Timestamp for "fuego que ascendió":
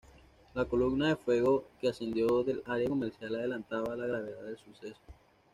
1.15-2.41